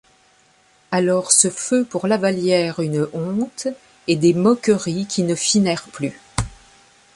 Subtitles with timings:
[0.89, 3.67] Alors ce feut pour Lavallière une honte
[4.07, 6.17] et des mocqueries qui ne finèrent plus.